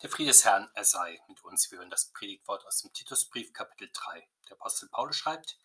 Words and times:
Der 0.00 0.10
Friede 0.10 0.30
des 0.30 0.44
Herrn, 0.44 0.70
er 0.74 0.84
sei 0.84 1.20
mit 1.26 1.42
uns. 1.42 1.72
Wir 1.72 1.78
hören 1.80 1.90
das 1.90 2.12
Predigtwort 2.12 2.64
aus 2.68 2.82
dem 2.82 2.92
Titusbrief, 2.92 3.52
Kapitel 3.52 3.90
3. 3.92 4.28
Der 4.48 4.52
Apostel 4.52 4.88
Paulus 4.88 5.16
schreibt, 5.16 5.58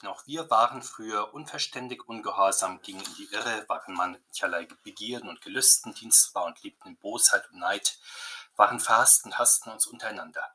denn 0.00 0.08
auch 0.08 0.24
wir 0.28 0.48
waren 0.48 0.80
früher 0.80 1.34
unverständig, 1.34 2.08
ungehorsam, 2.08 2.82
gingen 2.82 3.04
in 3.04 3.14
die 3.16 3.28
Irre, 3.32 3.68
waren 3.68 3.94
mancherlei 3.94 4.68
Begierden 4.84 5.28
und 5.28 5.40
Gelüsten, 5.40 5.92
dienstbar 5.92 6.44
und 6.44 6.62
liebten 6.62 6.90
in 6.90 6.96
Bosheit 6.98 7.50
und 7.50 7.58
Neid, 7.58 7.98
waren 8.54 8.78
verhasst 8.78 9.24
und 9.24 9.40
hassten 9.40 9.72
uns 9.72 9.88
untereinander. 9.88 10.54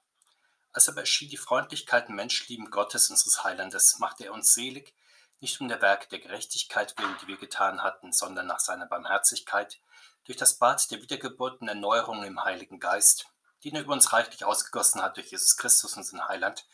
Als 0.72 0.88
aber 0.88 1.02
erschien 1.02 1.30
die 1.30 1.36
Freundlichkeit 1.36 2.08
und 2.08 2.16
Menschlieben 2.16 2.72
Gottes, 2.72 3.10
unseres 3.10 3.44
Heilandes, 3.44 4.00
machte 4.00 4.24
er 4.24 4.34
uns 4.34 4.54
selig, 4.54 4.96
nicht 5.42 5.60
um 5.60 5.68
der 5.68 5.82
Werke 5.82 6.08
der 6.08 6.20
Gerechtigkeit 6.20 6.98
willen, 6.98 7.18
die 7.22 7.28
wir 7.28 7.38
getan 7.38 7.84
hatten, 7.84 8.14
sondern 8.14 8.48
nach 8.48 8.62
seiner 8.62 8.86
Barmherzigkeit, 8.86 9.82
durch 10.30 10.38
das 10.38 10.60
Bad 10.60 10.92
der 10.92 11.02
Wiedergeburt 11.02 11.60
und 11.60 11.70
Erneuerung 11.70 12.24
im 12.24 12.44
Heiligen 12.44 12.80
Geist, 12.80 13.26
den 13.64 13.74
er 13.74 13.82
über 13.82 13.94
uns 13.94 14.14
reichlich 14.14 14.46
ausgegossen 14.46 15.02
hat 15.02 15.18
durch 15.18 15.32
Jesus 15.32 15.58
Christus, 15.58 15.98
unseren 15.98 16.28
Heiland, 16.28 16.68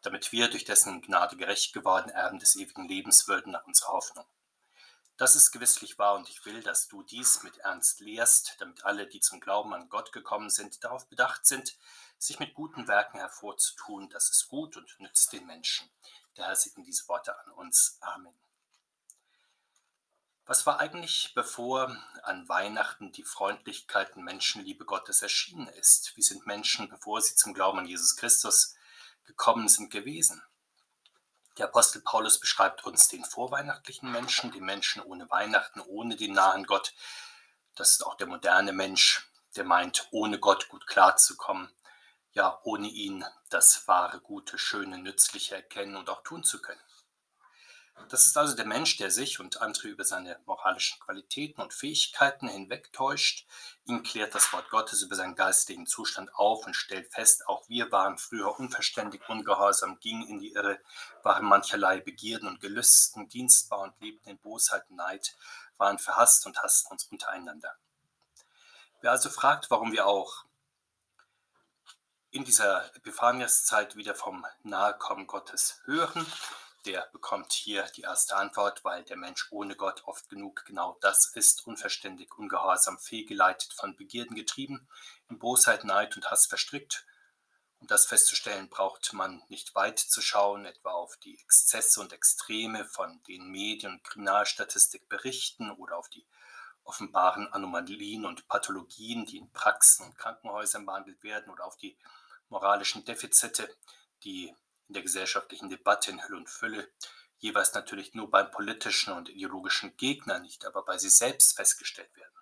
damit 0.00 0.32
wir 0.32 0.48
durch 0.48 0.64
dessen 0.64 1.02
Gnade 1.02 1.36
gerecht 1.36 1.74
geworden 1.74 2.08
Erben 2.08 2.38
des 2.38 2.56
ewigen 2.56 2.88
Lebens 2.88 3.28
würden 3.28 3.52
nach 3.52 3.66
unserer 3.66 3.92
Hoffnung. 3.92 4.24
Das 5.18 5.36
ist 5.36 5.52
gewisslich 5.52 5.98
wahr 5.98 6.14
und 6.14 6.30
ich 6.30 6.46
will, 6.46 6.62
dass 6.62 6.88
du 6.88 7.02
dies 7.02 7.42
mit 7.42 7.58
Ernst 7.58 8.00
lehrst, 8.00 8.56
damit 8.60 8.86
alle, 8.86 9.06
die 9.06 9.20
zum 9.20 9.38
Glauben 9.38 9.74
an 9.74 9.90
Gott 9.90 10.10
gekommen 10.12 10.48
sind, 10.48 10.82
darauf 10.82 11.06
bedacht 11.06 11.44
sind, 11.44 11.76
sich 12.16 12.40
mit 12.40 12.54
guten 12.54 12.88
Werken 12.88 13.18
hervorzutun. 13.18 14.08
Das 14.08 14.30
ist 14.30 14.48
gut 14.48 14.78
und 14.78 14.98
nützt 14.98 15.30
den 15.34 15.44
Menschen. 15.44 15.90
Der 16.38 16.46
Herr 16.46 16.56
segne 16.56 16.84
diese 16.84 17.06
Worte 17.08 17.38
an 17.38 17.50
uns. 17.50 17.98
Amen. 18.00 18.32
Was 20.46 20.66
war 20.66 20.78
eigentlich, 20.78 21.32
bevor 21.34 21.96
an 22.22 22.46
Weihnachten 22.50 23.12
die 23.12 23.24
Freundlichkeit 23.24 24.14
und 24.14 24.24
Menschenliebe 24.24 24.84
Gottes 24.84 25.22
erschienen 25.22 25.68
ist? 25.68 26.14
Wie 26.16 26.22
sind 26.22 26.46
Menschen, 26.46 26.90
bevor 26.90 27.22
sie 27.22 27.34
zum 27.34 27.54
Glauben 27.54 27.78
an 27.78 27.86
Jesus 27.86 28.14
Christus 28.16 28.74
gekommen 29.24 29.68
sind, 29.68 29.90
gewesen? 29.90 30.42
Der 31.56 31.66
Apostel 31.66 32.02
Paulus 32.02 32.38
beschreibt 32.40 32.84
uns 32.84 33.08
den 33.08 33.24
vorweihnachtlichen 33.24 34.12
Menschen, 34.12 34.52
den 34.52 34.64
Menschen 34.64 35.00
ohne 35.00 35.30
Weihnachten, 35.30 35.80
ohne 35.80 36.14
den 36.14 36.34
nahen 36.34 36.64
Gott. 36.66 36.92
Das 37.74 37.92
ist 37.92 38.04
auch 38.04 38.16
der 38.16 38.26
moderne 38.26 38.72
Mensch, 38.72 39.30
der 39.56 39.64
meint, 39.64 40.08
ohne 40.10 40.38
Gott 40.38 40.68
gut 40.68 40.86
klarzukommen, 40.86 41.74
ja, 42.32 42.60
ohne 42.64 42.88
ihn 42.88 43.24
das 43.48 43.88
wahre, 43.88 44.20
gute, 44.20 44.58
schöne, 44.58 44.98
nützliche 44.98 45.54
erkennen 45.54 45.96
und 45.96 46.10
auch 46.10 46.22
tun 46.22 46.44
zu 46.44 46.60
können. 46.60 46.82
Das 48.08 48.26
ist 48.26 48.36
also 48.36 48.54
der 48.54 48.66
Mensch, 48.66 48.96
der 48.96 49.10
sich 49.10 49.40
und 49.40 49.62
andere 49.62 49.88
über 49.88 50.04
seine 50.04 50.38
moralischen 50.46 51.00
Qualitäten 51.00 51.62
und 51.62 51.72
Fähigkeiten 51.72 52.48
hinwegtäuscht. 52.48 53.46
Ihn 53.86 54.02
klärt 54.02 54.34
das 54.34 54.52
Wort 54.52 54.68
Gottes 54.70 55.02
über 55.02 55.14
seinen 55.14 55.36
geistigen 55.36 55.86
Zustand 55.86 56.34
auf 56.34 56.66
und 56.66 56.74
stellt 56.74 57.12
fest, 57.12 57.48
auch 57.48 57.68
wir 57.68 57.90
waren 57.92 58.18
früher 58.18 58.58
unverständig, 58.58 59.28
ungehorsam, 59.28 59.98
gingen 60.00 60.28
in 60.28 60.38
die 60.38 60.52
Irre, 60.52 60.80
waren 61.22 61.44
mancherlei 61.44 62.00
Begierden 62.00 62.48
und 62.48 62.60
Gelüsten, 62.60 63.28
dienstbar 63.28 63.80
und 63.80 64.00
lebten 64.00 64.28
in 64.28 64.38
Bosheit 64.38 64.84
und 64.90 64.96
Neid, 64.96 65.36
waren 65.76 65.98
verhasst 65.98 66.46
und 66.46 66.62
hassten 66.62 66.92
uns 66.92 67.04
untereinander. 67.06 67.74
Wer 69.00 69.12
also 69.12 69.30
fragt, 69.30 69.70
warum 69.70 69.92
wir 69.92 70.06
auch 70.06 70.44
in 72.30 72.44
dieser 72.44 72.84
Epiphaniaszeit 72.96 73.96
wieder 73.96 74.14
vom 74.14 74.44
Nahekommen 74.62 75.26
Gottes 75.26 75.80
hören, 75.84 76.26
der 76.86 77.08
bekommt 77.12 77.52
hier 77.52 77.84
die 77.96 78.02
erste 78.02 78.36
Antwort, 78.36 78.84
weil 78.84 79.04
der 79.04 79.16
Mensch 79.16 79.48
ohne 79.50 79.76
Gott 79.76 80.02
oft 80.04 80.28
genug 80.28 80.64
genau 80.66 80.98
das 81.00 81.26
ist, 81.34 81.66
unverständig, 81.66 82.36
ungehorsam, 82.36 82.98
fehlgeleitet, 82.98 83.72
von 83.72 83.96
Begierden 83.96 84.36
getrieben, 84.36 84.88
in 85.28 85.38
Bosheit, 85.38 85.84
Neid 85.84 86.16
und 86.16 86.30
Hass 86.30 86.46
verstrickt. 86.46 87.06
Um 87.78 87.86
das 87.86 88.06
festzustellen, 88.06 88.68
braucht 88.68 89.12
man 89.12 89.42
nicht 89.48 89.74
weit 89.74 89.98
zu 89.98 90.22
schauen, 90.22 90.64
etwa 90.64 90.92
auf 90.92 91.16
die 91.18 91.38
Exzesse 91.40 92.00
und 92.00 92.12
Extreme, 92.12 92.84
von 92.84 93.22
denen 93.24 93.50
Medien 93.50 93.92
und 93.92 94.04
Kriminalstatistik 94.04 95.08
berichten 95.08 95.70
oder 95.70 95.98
auf 95.98 96.08
die 96.08 96.26
offenbaren 96.84 97.52
Anomalien 97.52 98.26
und 98.26 98.46
Pathologien, 98.48 99.26
die 99.26 99.38
in 99.38 99.50
Praxen 99.52 100.06
und 100.06 100.16
Krankenhäusern 100.16 100.86
behandelt 100.86 101.22
werden 101.22 101.50
oder 101.50 101.64
auf 101.64 101.76
die 101.76 101.96
moralischen 102.48 103.04
Defizite, 103.04 103.74
die 104.22 104.54
in 104.88 104.94
der 104.94 105.02
gesellschaftlichen 105.02 105.70
Debatte 105.70 106.10
in 106.10 106.22
Hülle 106.22 106.36
und 106.36 106.50
Fülle, 106.50 106.92
jeweils 107.38 107.74
natürlich 107.74 108.14
nur 108.14 108.30
beim 108.30 108.50
politischen 108.50 109.12
und 109.12 109.28
ideologischen 109.28 109.96
Gegner 109.96 110.38
nicht, 110.38 110.64
aber 110.64 110.84
bei 110.84 110.98
sie 110.98 111.10
selbst 111.10 111.56
festgestellt 111.56 112.14
werden. 112.16 112.34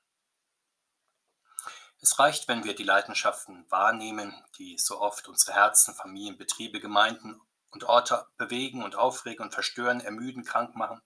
Es 2.01 2.19
reicht, 2.19 2.49
wenn 2.49 2.65
wir 2.65 2.75
die 2.75 2.83
Leidenschaften 2.83 3.65
wahrnehmen, 3.71 4.35
die 4.59 4.77
so 4.77 5.01
oft 5.01 5.29
unsere 5.29 5.55
Herzen, 5.55 5.95
Familien, 5.95 6.37
Betriebe, 6.37 6.81
Gemeinden 6.81 7.41
und 7.71 7.85
Orte 7.85 8.27
bewegen 8.37 8.83
und 8.83 8.97
aufregen 8.97 9.45
und 9.45 9.55
verstören, 9.55 10.01
ermüden, 10.01 10.45
krank 10.45 10.75
machen. 10.75 11.01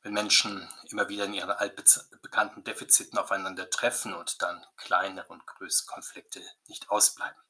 Wenn 0.00 0.14
Menschen 0.14 0.72
immer 0.90 1.10
wieder 1.10 1.26
in 1.26 1.34
ihren 1.34 1.50
altbekannten 1.50 2.64
Defiziten 2.64 3.18
aufeinander 3.18 3.68
treffen 3.68 4.14
und 4.14 4.40
dann 4.40 4.64
kleinere 4.76 5.28
und 5.28 5.46
größere 5.46 5.86
Konflikte 5.92 6.42
nicht 6.66 6.88
ausbleiben. 6.88 7.42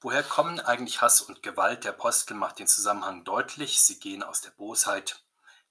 Woher 0.00 0.22
kommen 0.22 0.60
eigentlich 0.60 1.00
Hass 1.00 1.22
und 1.22 1.42
Gewalt? 1.42 1.84
Der 1.84 1.92
Apostel 1.92 2.34
macht 2.34 2.58
den 2.58 2.66
Zusammenhang 2.66 3.24
deutlich. 3.24 3.80
Sie 3.80 3.98
gehen 3.98 4.22
aus 4.22 4.42
der 4.42 4.50
Bosheit 4.50 5.22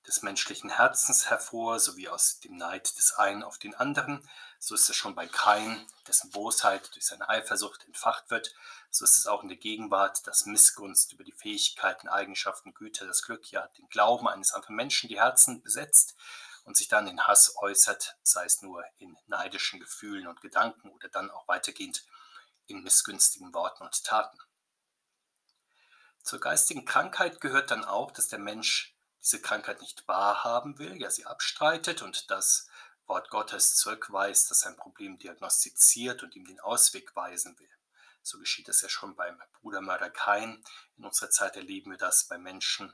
des 0.08 0.24
menschlichen 0.24 0.72
Herzens 0.72 1.30
hervor, 1.30 1.80
sowie 1.80 2.10
aus 2.10 2.40
dem 2.40 2.58
Neid 2.58 2.98
des 2.98 3.14
einen 3.14 3.44
auf 3.44 3.60
den 3.60 3.76
anderen. 3.76 4.28
So 4.58 4.74
ist 4.74 4.90
es 4.90 4.96
schon 4.96 5.14
bei 5.14 5.28
Kain, 5.28 5.86
dessen 6.08 6.32
Bosheit 6.32 6.90
durch 6.96 7.06
seine 7.06 7.30
Eifersucht 7.30 7.86
entfacht 7.86 8.32
wird. 8.32 8.56
So 8.90 9.06
ist 9.06 9.20
es 9.20 9.28
auch 9.28 9.44
in 9.44 9.50
der 9.50 9.60
Gegenwart, 9.60 10.26
dass 10.26 10.48
Missgunst 10.48 11.14
über 11.14 11.24
die 11.24 11.32
Fähigkeiten, 11.32 12.08
Eigenschaften, 12.08 12.74
Güter, 12.74 13.06
das 13.06 13.22
Glück, 13.22 13.52
ja 13.52 13.68
den 13.78 13.88
Glauben 13.90 14.28
eines 14.28 14.54
anderen 14.54 14.76
Menschen 14.76 15.08
die 15.08 15.20
Herzen 15.20 15.62
besetzt 15.62 16.16
und 16.64 16.76
sich 16.76 16.88
dann 16.88 17.06
in 17.06 17.28
Hass 17.28 17.56
äußert, 17.58 18.18
sei 18.24 18.46
es 18.46 18.64
nur 18.64 18.84
in 18.98 19.16
neidischen 19.28 19.80
Gefühlen 19.80 20.26
und 20.26 20.42
Gedanken 20.42 20.90
oder 20.90 21.10
dann 21.10 21.30
auch 21.30 21.48
weitergehend 21.48 22.06
in 22.68 22.84
missgünstigen 22.84 23.54
Worten 23.54 23.84
und 23.84 24.04
Taten. 24.04 24.40
Zur 26.24 26.40
geistigen 26.40 26.86
Krankheit 26.86 27.40
gehört 27.40 27.72
dann 27.72 27.86
auch, 27.86 28.12
dass 28.12 28.28
der 28.28 28.40
Mensch 28.40 28.96
diese 29.22 29.42
Krankheit 29.42 29.82
nicht 29.82 30.08
wahrhaben 30.08 30.80
will, 30.80 31.00
ja 31.00 31.10
sie 31.10 31.26
abstreitet 31.26 32.02
und 32.02 32.32
das 32.32 32.68
Wort 33.08 33.30
Gottes 33.30 33.76
zurückweist, 33.76 34.50
das 34.50 34.62
sein 34.62 34.76
Problem 34.76 35.18
diagnostiziert 35.20 36.24
und 36.24 36.36
ihm 36.36 36.46
den 36.46 36.60
Ausweg 36.60 37.16
weisen 37.16 37.58
will. 37.60 37.70
So 38.24 38.40
geschieht 38.40 38.68
es 38.70 38.82
ja 38.82 38.90
schon 38.90 39.16
beim 39.16 39.40
Brudermörder 39.54 40.10
Kain. 40.10 40.64
In 40.98 41.06
unserer 41.06 41.30
Zeit 41.30 41.56
erleben 41.56 41.92
wir 41.92 41.98
das 42.00 42.28
bei 42.28 42.40
Menschen, 42.40 42.92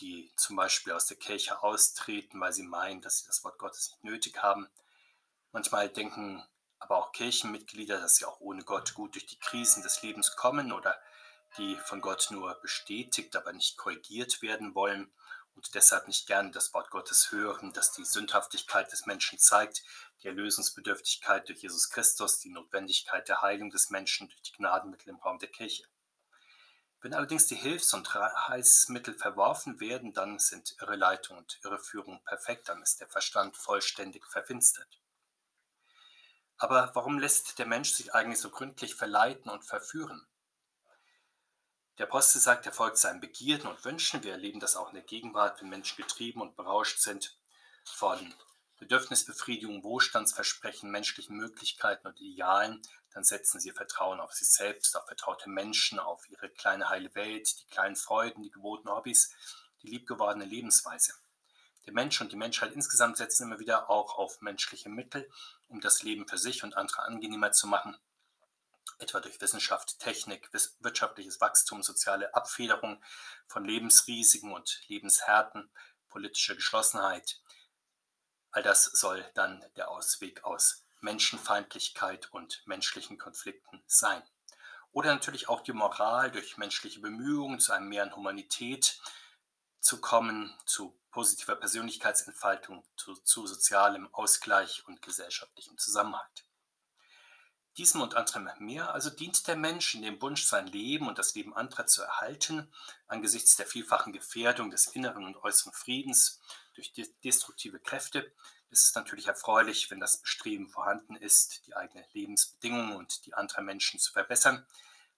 die 0.00 0.30
zum 0.36 0.56
Beispiel 0.56 0.92
aus 0.92 1.06
der 1.06 1.16
Kirche 1.16 1.62
austreten, 1.62 2.40
weil 2.40 2.52
sie 2.52 2.62
meinen, 2.62 3.00
dass 3.00 3.18
sie 3.18 3.26
das 3.26 3.42
Wort 3.42 3.58
Gottes 3.58 3.90
nicht 3.90 4.04
nötig 4.04 4.42
haben. 4.42 4.68
Manchmal 5.52 5.88
denken 5.88 6.46
aber 6.80 6.96
auch 6.96 7.12
Kirchenmitglieder, 7.12 8.00
dass 8.00 8.16
sie 8.16 8.24
auch 8.24 8.40
ohne 8.40 8.64
Gott 8.64 8.94
gut 8.94 9.14
durch 9.14 9.26
die 9.26 9.38
Krisen 9.38 9.82
des 9.82 10.02
Lebens 10.02 10.34
kommen 10.34 10.72
oder 10.72 11.00
die 11.56 11.76
von 11.76 12.00
Gott 12.00 12.28
nur 12.30 12.54
bestätigt, 12.60 13.36
aber 13.36 13.52
nicht 13.52 13.76
korrigiert 13.76 14.42
werden 14.42 14.74
wollen 14.74 15.12
und 15.54 15.74
deshalb 15.74 16.08
nicht 16.08 16.26
gerne 16.26 16.50
das 16.50 16.72
Wort 16.74 16.90
Gottes 16.90 17.32
hören, 17.32 17.72
das 17.72 17.92
die 17.92 18.04
Sündhaftigkeit 18.04 18.90
des 18.92 19.06
Menschen 19.06 19.38
zeigt, 19.38 19.82
die 20.22 20.28
Erlösungsbedürftigkeit 20.28 21.48
durch 21.48 21.62
Jesus 21.62 21.90
Christus, 21.90 22.38
die 22.38 22.50
Notwendigkeit 22.50 23.28
der 23.28 23.42
Heilung 23.42 23.70
des 23.70 23.90
Menschen 23.90 24.28
durch 24.28 24.42
die 24.42 24.52
Gnadenmittel 24.52 25.10
im 25.10 25.16
Raum 25.16 25.38
der 25.38 25.50
Kirche. 25.50 25.84
Wenn 27.02 27.14
allerdings 27.14 27.46
die 27.46 27.56
Hilfs- 27.56 27.94
und 27.94 28.12
Heilsmittel 28.14 29.14
verworfen 29.14 29.80
werden, 29.80 30.12
dann 30.12 30.38
sind 30.38 30.76
Irreleitung 30.80 31.38
und 31.38 31.58
Irreführung 31.64 32.22
perfekt, 32.24 32.68
dann 32.68 32.82
ist 32.82 33.00
der 33.00 33.08
Verstand 33.08 33.56
vollständig 33.56 34.26
verfinstert. 34.26 35.00
Aber 36.60 36.90
warum 36.94 37.18
lässt 37.18 37.58
der 37.58 37.64
Mensch 37.64 37.90
sich 37.90 38.14
eigentlich 38.14 38.38
so 38.38 38.50
gründlich 38.50 38.94
verleiten 38.94 39.50
und 39.50 39.64
verführen? 39.64 40.26
Der 41.96 42.06
Apostel 42.06 42.38
sagt, 42.38 42.66
er 42.66 42.72
folgt 42.72 42.98
seinen 42.98 43.20
Begierden 43.20 43.66
und 43.66 43.82
Wünschen. 43.82 44.22
Wir 44.22 44.32
erleben 44.32 44.60
das 44.60 44.76
auch 44.76 44.88
in 44.88 44.94
der 44.94 45.02
Gegenwart, 45.02 45.60
wenn 45.60 45.70
Menschen 45.70 45.96
getrieben 45.96 46.42
und 46.42 46.56
berauscht 46.56 47.00
sind 47.00 47.38
von 47.84 48.34
Bedürfnisbefriedigung, 48.78 49.82
Wohlstandsversprechen, 49.82 50.90
menschlichen 50.90 51.36
Möglichkeiten 51.36 52.06
und 52.06 52.20
Idealen, 52.20 52.82
dann 53.14 53.24
setzen 53.24 53.58
sie 53.58 53.68
ihr 53.68 53.74
Vertrauen 53.74 54.20
auf 54.20 54.32
sich 54.34 54.50
selbst, 54.50 54.96
auf 54.96 55.06
vertraute 55.06 55.48
Menschen, 55.48 55.98
auf 55.98 56.28
ihre 56.28 56.50
kleine 56.50 56.90
heile 56.90 57.14
Welt, 57.14 57.62
die 57.62 57.66
kleinen 57.68 57.96
Freuden, 57.96 58.42
die 58.42 58.50
gewohnten 58.50 58.90
Hobbys, 58.90 59.34
die 59.82 59.88
liebgewordene 59.88 60.44
Lebensweise. 60.44 61.14
Der 61.86 61.92
Mensch 61.92 62.20
und 62.20 62.32
die 62.32 62.36
Menschheit 62.36 62.72
insgesamt 62.72 63.16
setzen 63.16 63.44
immer 63.44 63.58
wieder 63.58 63.88
auch 63.88 64.18
auf 64.18 64.40
menschliche 64.40 64.88
Mittel, 64.88 65.30
um 65.68 65.80
das 65.80 66.02
Leben 66.02 66.28
für 66.28 66.38
sich 66.38 66.62
und 66.62 66.76
andere 66.76 67.02
angenehmer 67.02 67.52
zu 67.52 67.66
machen, 67.66 67.96
etwa 68.98 69.20
durch 69.20 69.40
Wissenschaft, 69.40 69.98
Technik, 69.98 70.50
wirtschaftliches 70.80 71.40
Wachstum, 71.40 71.82
soziale 71.82 72.34
Abfederung 72.34 73.02
von 73.46 73.64
Lebensrisiken 73.64 74.52
und 74.52 74.82
Lebenshärten, 74.88 75.70
politische 76.08 76.54
Geschlossenheit. 76.54 77.40
All 78.50 78.62
das 78.62 78.84
soll 78.84 79.24
dann 79.34 79.64
der 79.76 79.90
Ausweg 79.90 80.44
aus 80.44 80.84
Menschenfeindlichkeit 81.00 82.30
und 82.32 82.62
menschlichen 82.66 83.16
Konflikten 83.16 83.82
sein. 83.86 84.22
Oder 84.92 85.14
natürlich 85.14 85.48
auch 85.48 85.60
die 85.60 85.72
Moral 85.72 86.30
durch 86.30 86.58
menschliche 86.58 87.00
Bemühungen 87.00 87.60
zu 87.60 87.72
einem 87.72 87.88
Mehr 87.88 88.02
an 88.02 88.14
Humanität 88.14 89.00
zu 89.80 90.00
kommen, 90.00 90.54
zu 90.66 90.99
positiver 91.10 91.56
Persönlichkeitsentfaltung, 91.56 92.84
zu, 92.96 93.14
zu 93.14 93.46
sozialem 93.46 94.12
Ausgleich 94.12 94.86
und 94.86 95.02
gesellschaftlichem 95.02 95.76
Zusammenhalt. 95.78 96.44
Diesem 97.76 98.00
und 98.00 98.14
anderem 98.14 98.48
mehr 98.58 98.92
also 98.92 99.10
dient 99.10 99.46
der 99.46 99.56
Mensch 99.56 99.94
in 99.94 100.02
dem 100.02 100.20
Wunsch, 100.20 100.44
sein 100.44 100.66
Leben 100.66 101.08
und 101.08 101.18
das 101.18 101.34
Leben 101.34 101.54
anderer 101.54 101.86
zu 101.86 102.02
erhalten, 102.02 102.70
angesichts 103.06 103.56
der 103.56 103.66
vielfachen 103.66 104.12
Gefährdung 104.12 104.70
des 104.70 104.88
inneren 104.88 105.24
und 105.24 105.36
äußeren 105.36 105.72
Friedens 105.72 106.40
durch 106.74 106.92
destruktive 107.24 107.78
Kräfte, 107.78 108.32
ist 108.70 108.84
es 108.84 108.94
natürlich 108.94 109.26
erfreulich, 109.26 109.90
wenn 109.90 110.00
das 110.00 110.18
Bestreben 110.18 110.68
vorhanden 110.68 111.16
ist, 111.16 111.66
die 111.66 111.74
eigenen 111.74 112.04
Lebensbedingungen 112.12 112.96
und 112.96 113.26
die 113.26 113.34
anderer 113.34 113.62
Menschen 113.62 113.98
zu 113.98 114.12
verbessern, 114.12 114.66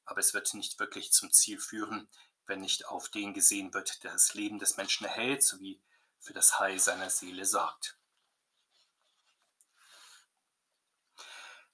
aber 0.04 0.20
es 0.20 0.34
wird 0.34 0.52
nicht 0.54 0.78
wirklich 0.78 1.12
zum 1.12 1.30
Ziel 1.32 1.58
führen, 1.58 2.08
wenn 2.52 2.60
nicht 2.60 2.86
auf 2.86 3.08
den 3.08 3.32
gesehen 3.32 3.72
wird, 3.72 4.04
der 4.04 4.12
das 4.12 4.34
Leben 4.34 4.58
des 4.58 4.76
Menschen 4.76 5.06
erhält 5.06 5.42
sowie 5.42 5.80
für 6.20 6.34
das 6.34 6.60
Heil 6.60 6.78
seiner 6.78 7.08
Seele 7.08 7.46
sorgt. 7.46 7.96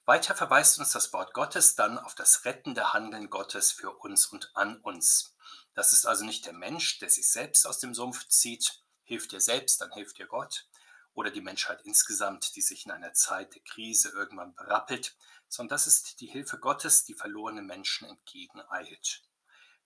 Weiter 0.04 0.36
verweist 0.36 0.78
uns 0.78 0.92
das 0.92 1.12
Wort 1.12 1.34
Gottes 1.34 1.74
dann 1.74 1.98
auf 1.98 2.14
das 2.14 2.44
rettende 2.44 2.92
Handeln 2.92 3.28
Gottes 3.28 3.72
für 3.72 3.90
uns 3.90 4.26
und 4.26 4.52
an 4.54 4.76
uns. 4.82 5.34
Das 5.74 5.92
ist 5.92 6.06
also 6.06 6.24
nicht 6.24 6.46
der 6.46 6.52
Mensch, 6.52 7.00
der 7.00 7.10
sich 7.10 7.28
selbst 7.28 7.66
aus 7.66 7.80
dem 7.80 7.92
Sumpf 7.92 8.28
zieht, 8.28 8.80
hilft 9.02 9.32
dir 9.32 9.40
selbst, 9.40 9.80
dann 9.80 9.90
hilft 9.90 10.18
dir 10.18 10.28
Gott, 10.28 10.68
oder 11.12 11.32
die 11.32 11.40
Menschheit 11.40 11.80
insgesamt, 11.82 12.54
die 12.54 12.62
sich 12.62 12.86
in 12.86 12.92
einer 12.92 13.14
Zeit 13.14 13.52
der 13.52 13.62
Krise 13.62 14.10
irgendwann 14.10 14.54
berappelt, 14.54 15.16
sondern 15.48 15.70
das 15.70 15.88
ist 15.88 16.20
die 16.20 16.28
Hilfe 16.28 16.60
Gottes, 16.60 17.04
die 17.04 17.14
verlorenen 17.14 17.66
Menschen 17.66 18.06
entgegeneilt. 18.06 19.27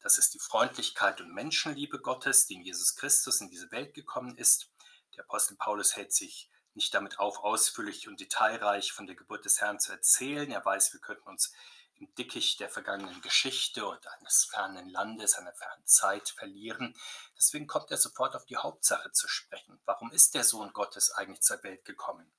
Das 0.02 0.18
ist 0.18 0.34
die 0.34 0.40
Freundlichkeit 0.40 1.20
und 1.20 1.32
Menschenliebe 1.32 2.00
Gottes, 2.00 2.46
die 2.46 2.54
in 2.54 2.62
Jesus 2.62 2.96
Christus 2.96 3.40
in 3.40 3.48
diese 3.48 3.70
Welt 3.70 3.94
gekommen 3.94 4.36
ist. 4.36 4.68
Der 5.16 5.24
Apostel 5.24 5.56
Paulus 5.56 5.94
hält 5.94 6.12
sich 6.12 6.50
nicht 6.74 6.92
damit 6.92 7.20
auf, 7.20 7.38
ausführlich 7.38 8.08
und 8.08 8.18
detailreich 8.18 8.92
von 8.92 9.06
der 9.06 9.14
Geburt 9.14 9.44
des 9.44 9.60
Herrn 9.60 9.78
zu 9.78 9.92
erzählen. 9.92 10.50
Er 10.50 10.64
weiß, 10.64 10.92
wir 10.92 11.00
könnten 11.00 11.28
uns 11.28 11.52
im 11.94 12.12
Dickicht 12.16 12.58
der 12.58 12.68
vergangenen 12.68 13.20
Geschichte 13.20 13.86
und 13.86 14.04
eines 14.08 14.44
fernen 14.44 14.88
Landes, 14.88 15.34
einer 15.34 15.52
fernen 15.52 15.86
Zeit 15.86 16.30
verlieren. 16.30 16.96
Deswegen 17.36 17.68
kommt 17.68 17.92
er 17.92 17.96
sofort 17.96 18.34
auf 18.34 18.44
die 18.46 18.56
Hauptsache 18.56 19.12
zu 19.12 19.28
sprechen. 19.28 19.80
Warum 19.84 20.10
ist 20.10 20.34
der 20.34 20.42
Sohn 20.42 20.72
Gottes 20.72 21.12
eigentlich 21.12 21.42
zur 21.42 21.62
Welt 21.62 21.84
gekommen? 21.84 22.32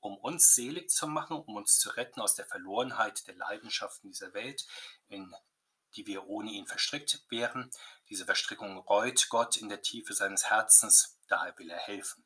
Um 0.00 0.18
uns 0.18 0.54
selig 0.54 0.90
zu 0.90 1.06
machen, 1.06 1.38
um 1.38 1.56
uns 1.56 1.78
zu 1.78 1.88
retten 1.90 2.20
aus 2.20 2.34
der 2.34 2.44
Verlorenheit 2.44 3.26
der 3.26 3.36
Leidenschaften 3.36 4.10
dieser 4.10 4.34
Welt, 4.34 4.66
in 5.08 5.34
die 5.96 6.06
wir 6.06 6.26
ohne 6.26 6.50
ihn 6.50 6.66
verstrickt 6.66 7.24
wären. 7.28 7.70
Diese 8.08 8.24
Verstrickung 8.24 8.78
reut 8.78 9.28
Gott 9.28 9.56
in 9.56 9.68
der 9.68 9.82
Tiefe 9.82 10.14
seines 10.14 10.50
Herzens, 10.50 11.18
daher 11.28 11.58
will 11.58 11.70
er 11.70 11.78
helfen. 11.78 12.24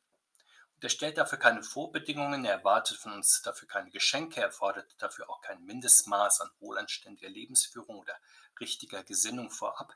Der 0.81 0.89
stellt 0.89 1.17
dafür 1.17 1.37
keine 1.37 1.61
Vorbedingungen, 1.61 2.43
er 2.43 2.53
erwartet 2.53 2.97
von 2.97 3.13
uns 3.13 3.41
dafür 3.43 3.67
keine 3.67 3.91
Geschenke, 3.91 4.41
er 4.41 4.51
fordert 4.51 4.95
dafür 4.97 5.29
auch 5.29 5.41
kein 5.41 5.63
Mindestmaß 5.63 6.41
an 6.41 6.49
wohlanständiger 6.59 7.29
Lebensführung 7.29 7.99
oder 7.99 8.15
richtiger 8.59 9.03
Gesinnung 9.03 9.51
vorab. 9.51 9.95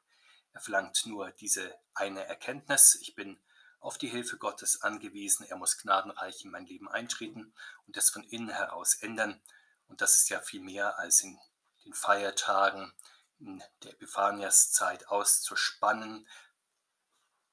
Er 0.54 0.62
verlangt 0.62 1.06
nur 1.06 1.32
diese 1.32 1.76
eine 1.96 2.26
Erkenntnis, 2.26 2.96
ich 3.02 3.16
bin 3.16 3.40
auf 3.80 3.98
die 3.98 4.08
Hilfe 4.08 4.38
Gottes 4.38 4.82
angewiesen, 4.84 5.46
er 5.46 5.58
muss 5.58 5.78
gnadenreich 5.78 6.44
in 6.46 6.52
mein 6.52 6.66
Leben 6.66 6.88
eintreten 6.88 7.54
und 7.88 7.98
es 7.98 8.12
von 8.12 8.24
innen 8.24 8.50
heraus 8.50 8.96
ändern. 8.96 9.42
Und 9.88 10.02
das 10.02 10.16
ist 10.16 10.30
ja 10.30 10.40
viel 10.40 10.62
mehr 10.62 10.98
als 10.98 11.22
in 11.22 11.38
den 11.84 11.94
Feiertagen, 11.94 12.94
der 13.40 13.92
Epiphaniaszeit 13.92 15.08
auszuspannen, 15.08 16.28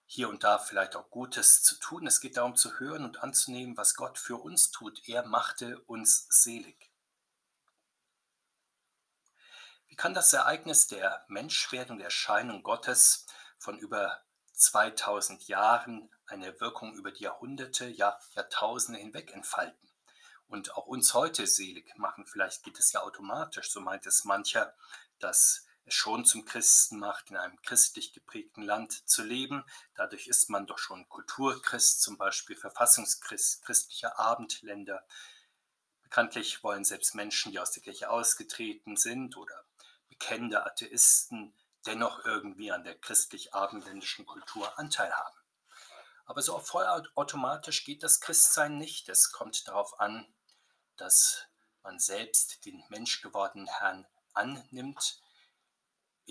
hier 0.07 0.29
und 0.29 0.45
da 0.45 0.59
vielleicht 0.59 0.95
auch 0.95 1.09
Gutes 1.09 1.63
zu 1.63 1.77
tun. 1.77 2.07
Es 2.07 2.21
geht 2.21 2.37
darum 2.37 2.55
zu 2.55 2.79
hören 2.79 3.05
und 3.05 3.23
anzunehmen, 3.23 3.77
was 3.79 3.95
Gott 3.95 4.19
für 4.19 4.37
uns 4.37 4.71
tut. 4.71 5.09
Er 5.09 5.27
machte 5.27 5.81
uns 5.85 6.27
selig. 6.29 6.91
Wie 9.87 9.97
kann 9.97 10.15
das 10.15 10.33
Ereignis 10.33 10.87
der 10.87 11.25
Menschwerdung, 11.29 11.99
der 11.99 12.07
Erscheinung 12.07 12.63
Gottes 12.63 13.27
von 13.59 13.79
über 13.79 14.23
2000 14.53 15.49
Jahren 15.49 16.11
eine 16.27 16.61
Wirkung 16.61 16.95
über 16.95 17.11
die 17.11 17.25
Jahrhunderte, 17.25 17.87
ja 17.87 18.19
Jahrtausende 18.33 19.01
hinweg 19.01 19.33
entfalten 19.33 19.91
und 20.47 20.77
auch 20.77 20.87
uns 20.87 21.15
heute 21.15 21.47
selig 21.47 21.91
machen? 21.97 22.27
Vielleicht 22.27 22.65
geht 22.65 22.79
es 22.79 22.93
ja 22.93 23.01
automatisch, 23.01 23.71
so 23.71 23.81
meint 23.81 24.07
es 24.07 24.25
mancher, 24.25 24.75
dass 25.19 25.67
es 25.85 25.95
schon 25.95 26.25
zum 26.25 26.45
Christen 26.45 26.99
macht, 26.99 27.31
in 27.31 27.37
einem 27.37 27.61
christlich 27.63 28.13
geprägten 28.13 28.63
Land 28.63 29.09
zu 29.09 29.23
leben. 29.23 29.65
Dadurch 29.95 30.27
ist 30.27 30.49
man 30.49 30.67
doch 30.67 30.79
schon 30.79 31.09
Kulturchrist, 31.09 32.03
zum 32.03 32.19
Beispiel 32.19 32.57
Verfassungschrist, 32.57 33.65
christlicher 33.65 34.19
Abendländer. 34.19 35.05
Bekanntlich 36.03 36.63
wollen 36.63 36.85
selbst 36.85 37.15
Menschen, 37.15 37.53
die 37.53 37.59
aus 37.59 37.73
der 37.73 37.83
Kirche 37.83 38.11
ausgetreten 38.11 38.97
sind 38.97 39.37
oder 39.37 39.65
bekennende 40.09 40.65
Atheisten, 40.65 41.55
dennoch 41.87 42.25
irgendwie 42.25 42.71
an 42.71 42.85
der 42.85 42.97
christlich-abendländischen 42.99 44.25
Kultur 44.27 44.79
Anteil 44.79 45.13
haben. 45.13 45.37
Aber 46.27 46.43
so 46.43 46.59
vollautomatisch 46.59 47.85
geht 47.85 48.03
das 48.03 48.21
Christsein 48.21 48.79
nicht. 48.79 49.09
Es 49.09 49.33
kommt 49.33 49.67
darauf 49.67 49.99
an, 49.99 50.33
dass 50.97 51.49
man 51.83 51.99
selbst 51.99 52.65
den 52.65 52.85
menschgewordenen 52.89 53.69
Herrn 53.69 54.07
annimmt, 54.33 55.21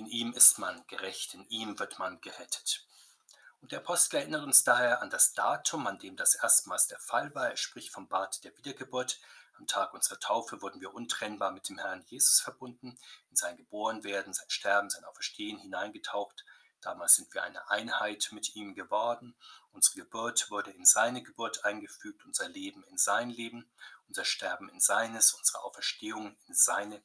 in 0.01 0.07
ihm 0.07 0.33
ist 0.33 0.57
man 0.57 0.83
gerecht, 0.87 1.35
in 1.35 1.47
ihm 1.49 1.77
wird 1.77 1.99
man 1.99 2.19
gerettet. 2.21 2.87
Und 3.61 3.71
der 3.71 3.81
Apostel 3.81 4.15
erinnert 4.17 4.43
uns 4.43 4.63
daher 4.63 4.99
an 5.03 5.11
das 5.11 5.33
Datum, 5.33 5.85
an 5.85 5.99
dem 5.99 6.15
das 6.15 6.33
erstmals 6.33 6.87
der 6.87 6.97
Fall 6.97 7.35
war. 7.35 7.51
Er 7.51 7.57
spricht 7.57 7.93
vom 7.93 8.07
Bad 8.07 8.43
der 8.43 8.57
Wiedergeburt. 8.57 9.19
Am 9.59 9.67
Tag 9.67 9.93
unserer 9.93 10.19
Taufe 10.19 10.59
wurden 10.63 10.81
wir 10.81 10.95
untrennbar 10.95 11.51
mit 11.51 11.69
dem 11.69 11.77
Herrn 11.77 12.03
Jesus 12.07 12.39
verbunden, 12.39 12.97
in 13.29 13.35
sein 13.35 13.57
Geborenwerden, 13.57 14.33
sein 14.33 14.49
Sterben, 14.49 14.89
sein 14.89 15.03
Auferstehen 15.03 15.59
hineingetaucht. 15.59 16.45
Damals 16.81 17.13
sind 17.13 17.31
wir 17.35 17.43
eine 17.43 17.69
Einheit 17.69 18.29
mit 18.31 18.55
ihm 18.55 18.73
geworden. 18.73 19.35
Unsere 19.71 19.99
Geburt 19.99 20.49
wurde 20.49 20.71
in 20.71 20.85
seine 20.85 21.21
Geburt 21.21 21.63
eingefügt, 21.63 22.25
unser 22.25 22.49
Leben 22.49 22.83
in 22.85 22.97
sein 22.97 23.29
Leben, 23.29 23.69
unser 24.07 24.25
Sterben 24.25 24.67
in 24.69 24.79
seines, 24.79 25.33
unsere 25.33 25.63
Auferstehung 25.63 26.35
in 26.47 26.55
seine 26.55 27.03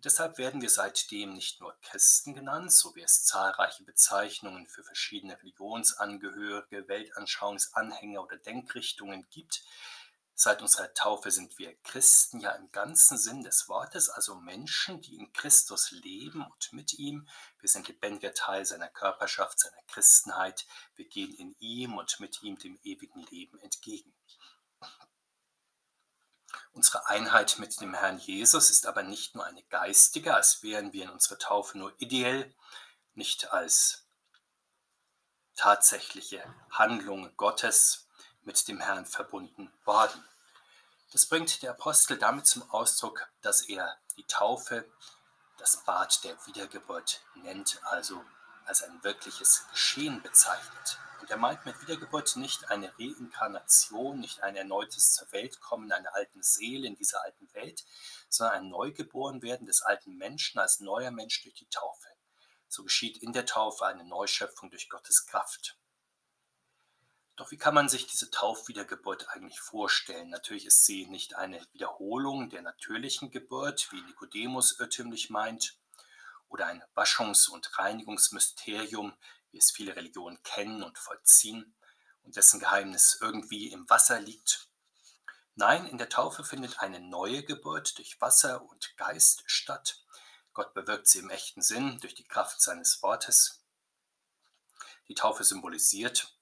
und 0.00 0.06
deshalb 0.06 0.38
werden 0.38 0.62
wir 0.62 0.70
seitdem 0.70 1.34
nicht 1.34 1.60
nur 1.60 1.78
Christen 1.82 2.32
genannt, 2.32 2.72
so 2.72 2.94
wie 2.96 3.02
es 3.02 3.22
zahlreiche 3.26 3.84
Bezeichnungen 3.84 4.66
für 4.66 4.82
verschiedene 4.82 5.38
Religionsangehörige, 5.38 6.88
Weltanschauungsanhänger 6.88 8.22
oder 8.22 8.38
Denkrichtungen 8.38 9.28
gibt. 9.28 9.62
Seit 10.32 10.62
unserer 10.62 10.94
Taufe 10.94 11.30
sind 11.30 11.58
wir 11.58 11.76
Christen 11.82 12.40
ja 12.40 12.52
im 12.52 12.72
ganzen 12.72 13.18
Sinn 13.18 13.42
des 13.42 13.68
Wortes, 13.68 14.08
also 14.08 14.36
Menschen, 14.36 15.02
die 15.02 15.16
in 15.16 15.34
Christus 15.34 15.90
leben 15.90 16.46
und 16.50 16.72
mit 16.72 16.94
ihm. 16.94 17.28
Wir 17.58 17.68
sind 17.68 17.86
lebendiger 17.86 18.32
Teil 18.32 18.64
seiner 18.64 18.88
Körperschaft, 18.88 19.60
seiner 19.60 19.82
Christenheit. 19.86 20.64
Wir 20.94 21.08
gehen 21.10 21.34
in 21.34 21.54
ihm 21.58 21.98
und 21.98 22.20
mit 22.20 22.42
ihm 22.42 22.58
dem 22.58 22.80
ewigen 22.84 23.20
Leben 23.24 23.58
entgegen. 23.58 24.14
Unsere 26.72 27.06
Einheit 27.08 27.58
mit 27.58 27.80
dem 27.80 27.94
Herrn 27.94 28.18
Jesus 28.18 28.70
ist 28.70 28.86
aber 28.86 29.02
nicht 29.02 29.34
nur 29.34 29.44
eine 29.44 29.62
geistige, 29.64 30.34
als 30.34 30.62
wären 30.62 30.92
wir 30.92 31.04
in 31.04 31.10
unserer 31.10 31.38
Taufe 31.38 31.78
nur 31.78 31.94
ideell, 31.98 32.54
nicht 33.14 33.52
als 33.52 34.06
tatsächliche 35.56 36.42
Handlung 36.70 37.36
Gottes 37.36 38.08
mit 38.42 38.66
dem 38.68 38.80
Herrn 38.80 39.06
verbunden 39.06 39.72
worden. 39.84 40.24
Das 41.12 41.26
bringt 41.26 41.62
der 41.62 41.72
Apostel 41.72 42.18
damit 42.18 42.46
zum 42.46 42.68
Ausdruck, 42.70 43.28
dass 43.42 43.62
er 43.62 43.98
die 44.16 44.24
Taufe 44.24 44.90
das 45.58 45.84
Bad 45.84 46.24
der 46.24 46.34
Wiedergeburt 46.46 47.20
nennt, 47.34 47.80
also 47.84 48.24
als 48.70 48.84
ein 48.84 49.02
wirkliches 49.02 49.66
Geschehen 49.72 50.22
bezeichnet. 50.22 51.00
Und 51.20 51.28
er 51.28 51.36
meint 51.36 51.66
mit 51.66 51.80
Wiedergeburt 51.82 52.36
nicht 52.36 52.70
eine 52.70 52.96
Reinkarnation, 52.96 54.20
nicht 54.20 54.44
ein 54.44 54.54
erneutes 54.54 55.12
zur 55.12 55.30
Welt 55.32 55.60
kommen 55.60 55.90
einer 55.90 56.14
alten 56.14 56.40
Seele 56.40 56.86
in 56.86 56.94
dieser 56.94 57.20
alten 57.24 57.52
Welt, 57.52 57.84
sondern 58.28 58.58
ein 58.58 58.68
Neugeborenwerden 58.68 59.66
des 59.66 59.82
alten 59.82 60.16
Menschen 60.16 60.60
als 60.60 60.78
neuer 60.78 61.10
Mensch 61.10 61.42
durch 61.42 61.56
die 61.56 61.68
Taufe. 61.68 62.06
So 62.68 62.84
geschieht 62.84 63.18
in 63.18 63.32
der 63.32 63.44
Taufe 63.44 63.86
eine 63.86 64.04
Neuschöpfung 64.04 64.70
durch 64.70 64.88
Gottes 64.88 65.26
Kraft. 65.26 65.76
Doch 67.34 67.50
wie 67.50 67.58
kann 67.58 67.74
man 67.74 67.88
sich 67.88 68.06
diese 68.06 68.30
Taufwiedergeburt 68.30 69.30
eigentlich 69.30 69.58
vorstellen? 69.58 70.30
Natürlich 70.30 70.66
ist 70.66 70.86
sie 70.86 71.06
nicht 71.06 71.34
eine 71.34 71.60
Wiederholung 71.72 72.50
der 72.50 72.62
natürlichen 72.62 73.32
Geburt, 73.32 73.90
wie 73.90 74.00
Nikodemus 74.02 74.78
irrtümlich 74.78 75.28
meint, 75.28 75.79
oder 76.50 76.66
ein 76.66 76.84
Waschungs- 76.94 77.48
und 77.48 77.78
Reinigungsmysterium, 77.78 79.16
wie 79.50 79.58
es 79.58 79.70
viele 79.70 79.96
Religionen 79.96 80.42
kennen 80.42 80.82
und 80.82 80.98
vollziehen 80.98 81.74
und 82.22 82.36
dessen 82.36 82.60
Geheimnis 82.60 83.16
irgendwie 83.22 83.68
im 83.72 83.88
Wasser 83.88 84.20
liegt. 84.20 84.68
Nein, 85.54 85.86
in 85.86 85.96
der 85.96 86.10
Taufe 86.10 86.44
findet 86.44 86.80
eine 86.80 87.00
neue 87.00 87.42
Geburt 87.42 87.96
durch 87.96 88.20
Wasser 88.20 88.62
und 88.62 88.94
Geist 88.98 89.42
statt. 89.46 90.04
Gott 90.52 90.74
bewirkt 90.74 91.08
sie 91.08 91.20
im 91.20 91.30
echten 91.30 91.62
Sinn 91.62 91.98
durch 92.00 92.14
die 92.14 92.28
Kraft 92.28 92.60
seines 92.60 93.02
Wortes. 93.02 93.64
Die 95.08 95.14
Taufe 95.14 95.44
symbolisiert 95.44 96.36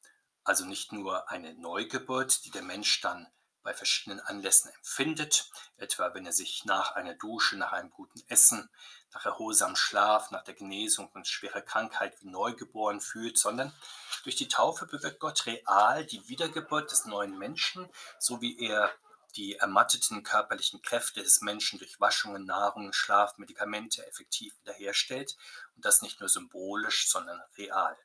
also 0.49 0.65
nicht 0.65 0.93
nur 0.93 1.31
eine 1.31 1.53
Neugeburt, 1.53 2.47
die 2.47 2.51
der 2.51 2.63
Mensch 2.63 3.03
dann 3.03 3.31
bei 3.69 3.75
verschiedenen 3.75 4.21
Anlässen 4.21 4.71
empfindet, 4.71 5.51
etwa 5.77 6.15
wenn 6.15 6.25
er 6.25 6.33
sich 6.33 6.65
nach 6.65 6.93
einer 6.93 7.13
Dusche, 7.13 7.59
nach 7.59 7.73
einem 7.73 7.91
guten 7.91 8.23
Essen, 8.29 8.71
nach 9.13 9.27
erholsamem 9.27 9.77
Schlaf, 9.77 10.31
nach 10.31 10.43
der 10.43 10.55
Genesung 10.55 11.11
von 11.11 11.23
schwerer 11.27 11.61
Krankheit 11.61 12.19
wie 12.23 12.31
neugeboren 12.31 13.03
fühlt, 13.03 13.37
sondern 13.37 13.75
durch 14.23 14.37
die 14.37 14.49
Taufe 14.49 14.87
bewirkt 14.87 15.21
Gott 15.21 15.45
real 15.45 16.07
die 16.07 16.27
Wiedergeburt 16.31 16.91
des 16.91 17.05
neuen 17.05 17.37
Menschen, 17.37 17.91
so 18.19 18.41
wie 18.41 18.59
er 18.59 18.91
die 19.37 19.57
ermatteten 19.57 20.23
körperlichen 20.23 20.81
Kräfte 20.81 21.23
des 21.23 21.43
Menschen 21.43 21.79
durch 21.79 22.01
Waschungen, 22.01 22.47
Nahrung, 22.47 22.95
Schlaf, 22.95 23.37
Medikamente 23.37 24.07
effektiv 24.07 24.59
wiederherstellt 24.61 25.37
und 25.77 25.85
das 25.85 26.01
nicht 26.01 26.21
nur 26.21 26.31
symbolisch, 26.31 27.11
sondern 27.11 27.39
real. 27.59 27.99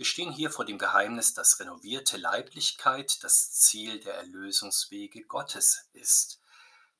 Wir 0.00 0.06
stehen 0.06 0.32
hier 0.32 0.50
vor 0.50 0.64
dem 0.64 0.78
Geheimnis, 0.78 1.34
dass 1.34 1.60
renovierte 1.60 2.16
Leiblichkeit 2.16 3.22
das 3.22 3.52
Ziel 3.52 4.00
der 4.00 4.14
Erlösungswege 4.14 5.24
Gottes 5.24 5.90
ist. 5.92 6.40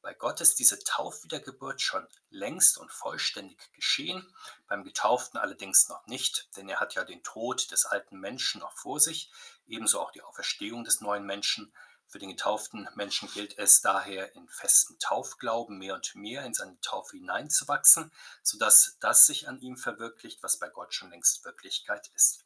Bei 0.02 0.12
Gott 0.12 0.42
ist 0.42 0.58
diese 0.58 0.78
Taufwiedergeburt 0.80 1.80
schon 1.80 2.06
längst 2.28 2.76
und 2.76 2.92
vollständig 2.92 3.72
geschehen, 3.72 4.30
beim 4.66 4.84
Getauften 4.84 5.40
allerdings 5.40 5.88
noch 5.88 6.06
nicht, 6.08 6.54
denn 6.58 6.68
er 6.68 6.78
hat 6.78 6.94
ja 6.94 7.02
den 7.04 7.22
Tod 7.22 7.70
des 7.70 7.86
alten 7.86 8.20
Menschen 8.20 8.60
noch 8.60 8.76
vor 8.76 9.00
sich, 9.00 9.32
ebenso 9.66 9.98
auch 9.98 10.10
die 10.10 10.20
Auferstehung 10.20 10.84
des 10.84 11.00
neuen 11.00 11.24
Menschen. 11.24 11.72
Für 12.06 12.18
den 12.18 12.28
getauften 12.28 12.86
Menschen 12.96 13.30
gilt 13.32 13.56
es 13.56 13.80
daher, 13.80 14.34
in 14.34 14.46
festem 14.50 14.98
Taufglauben 14.98 15.78
mehr 15.78 15.94
und 15.94 16.14
mehr 16.16 16.44
in 16.44 16.52
seine 16.52 16.78
Taufe 16.82 17.16
hineinzuwachsen, 17.16 18.12
sodass 18.42 18.98
das 19.00 19.24
sich 19.24 19.48
an 19.48 19.58
ihm 19.62 19.78
verwirklicht, 19.78 20.42
was 20.42 20.58
bei 20.58 20.68
Gott 20.68 20.92
schon 20.92 21.08
längst 21.08 21.46
Wirklichkeit 21.46 22.10
ist. 22.14 22.44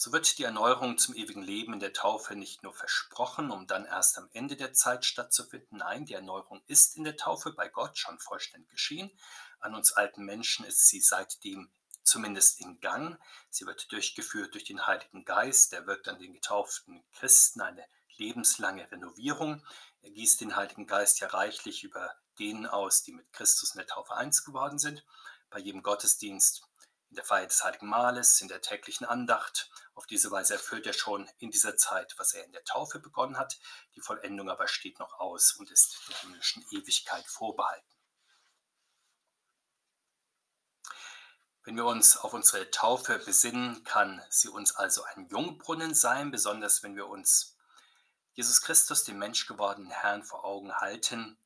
So 0.00 0.12
wird 0.12 0.38
die 0.38 0.44
Erneuerung 0.44 0.96
zum 0.96 1.16
ewigen 1.16 1.42
Leben 1.42 1.72
in 1.72 1.80
der 1.80 1.92
Taufe 1.92 2.36
nicht 2.36 2.62
nur 2.62 2.72
versprochen, 2.72 3.50
um 3.50 3.66
dann 3.66 3.84
erst 3.84 4.16
am 4.16 4.28
Ende 4.32 4.54
der 4.54 4.72
Zeit 4.72 5.04
stattzufinden. 5.04 5.78
Nein, 5.78 6.04
die 6.04 6.14
Erneuerung 6.14 6.62
ist 6.68 6.96
in 6.96 7.02
der 7.02 7.16
Taufe 7.16 7.52
bei 7.52 7.68
Gott 7.68 7.98
schon 7.98 8.16
vollständig 8.20 8.70
geschehen. 8.70 9.10
An 9.58 9.74
uns 9.74 9.90
alten 9.90 10.24
Menschen 10.24 10.64
ist 10.64 10.86
sie 10.86 11.00
seitdem 11.00 11.72
zumindest 12.04 12.60
in 12.60 12.78
Gang. 12.78 13.18
Sie 13.50 13.66
wird 13.66 13.90
durchgeführt 13.90 14.54
durch 14.54 14.62
den 14.62 14.86
Heiligen 14.86 15.24
Geist. 15.24 15.72
Der 15.72 15.88
wirkt 15.88 16.06
an 16.06 16.20
den 16.20 16.32
getauften 16.32 17.02
Christen 17.14 17.60
eine 17.60 17.84
lebenslange 18.18 18.88
Renovierung. 18.92 19.66
Er 20.02 20.12
gießt 20.12 20.40
den 20.40 20.54
Heiligen 20.54 20.86
Geist 20.86 21.18
ja 21.18 21.26
reichlich 21.26 21.82
über 21.82 22.14
denen 22.38 22.66
aus, 22.66 23.02
die 23.02 23.14
mit 23.14 23.32
Christus 23.32 23.74
in 23.74 23.78
der 23.78 23.88
Taufe 23.88 24.14
eins 24.14 24.44
geworden 24.44 24.78
sind. 24.78 25.04
Bei 25.50 25.58
jedem 25.58 25.82
Gottesdienst 25.82 26.62
in 27.10 27.16
der 27.16 27.24
Feier 27.24 27.46
des 27.46 27.64
Heiligen 27.64 27.88
Mahles, 27.88 28.40
in 28.40 28.48
der 28.48 28.60
täglichen 28.60 29.06
Andacht. 29.06 29.70
Auf 29.94 30.06
diese 30.06 30.30
Weise 30.30 30.54
erfüllt 30.54 30.86
er 30.86 30.92
schon 30.92 31.28
in 31.38 31.50
dieser 31.50 31.76
Zeit, 31.76 32.14
was 32.18 32.34
er 32.34 32.44
in 32.44 32.52
der 32.52 32.64
Taufe 32.64 33.00
begonnen 33.00 33.38
hat. 33.38 33.58
Die 33.94 34.00
Vollendung 34.00 34.50
aber 34.50 34.68
steht 34.68 34.98
noch 34.98 35.18
aus 35.18 35.52
und 35.52 35.70
ist 35.70 35.98
der 36.08 36.16
himmlischen 36.20 36.64
Ewigkeit 36.70 37.26
vorbehalten. 37.26 37.86
Wenn 41.64 41.76
wir 41.76 41.84
uns 41.84 42.16
auf 42.16 42.32
unsere 42.32 42.70
Taufe 42.70 43.18
besinnen, 43.18 43.84
kann 43.84 44.22
sie 44.30 44.48
uns 44.48 44.74
also 44.74 45.02
ein 45.02 45.28
Jungbrunnen 45.28 45.94
sein, 45.94 46.30
besonders 46.30 46.82
wenn 46.82 46.96
wir 46.96 47.06
uns 47.08 47.58
Jesus 48.32 48.62
Christus, 48.62 49.04
den 49.04 49.18
menschgewordenen 49.18 49.90
Herrn, 49.90 50.22
vor 50.22 50.44
Augen 50.44 50.72
halten, 50.72 51.36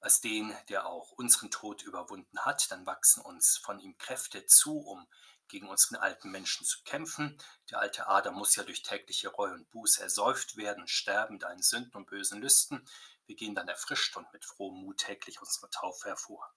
als 0.00 0.20
den, 0.20 0.56
der 0.68 0.86
auch 0.86 1.12
unseren 1.12 1.50
Tod 1.50 1.82
überwunden 1.82 2.38
hat, 2.40 2.70
dann 2.70 2.86
wachsen 2.86 3.20
uns 3.20 3.56
von 3.56 3.80
ihm 3.80 3.96
Kräfte 3.98 4.46
zu, 4.46 4.78
um 4.78 5.08
gegen 5.48 5.68
unseren 5.68 5.96
alten 5.96 6.30
Menschen 6.30 6.66
zu 6.66 6.82
kämpfen. 6.84 7.36
Der 7.70 7.80
alte 7.80 8.06
Adam 8.06 8.34
muss 8.34 8.54
ja 8.56 8.62
durch 8.62 8.82
tägliche 8.82 9.28
Reue 9.28 9.54
und 9.54 9.70
Buße 9.70 10.02
ersäuft 10.02 10.56
werden, 10.56 10.86
sterben 10.86 11.34
mit 11.34 11.44
allen 11.44 11.62
Sünden 11.62 11.96
und 11.96 12.06
bösen 12.06 12.40
Lüsten. 12.40 12.86
Wir 13.26 13.36
gehen 13.36 13.54
dann 13.54 13.68
erfrischt 13.68 14.16
und 14.16 14.32
mit 14.32 14.44
frohem 14.44 14.82
Mut 14.82 14.98
täglich 14.98 15.40
unsere 15.40 15.70
Taufe 15.70 16.08
hervor. 16.08 16.52